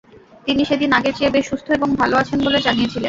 [0.47, 2.99] তিনি সেদিন আগের চেয়ে বেশ সুস্থ এবং ভালো আছেন বলে জানিয়েছিলেন।